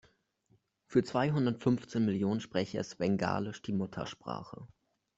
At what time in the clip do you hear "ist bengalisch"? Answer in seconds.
2.79-3.61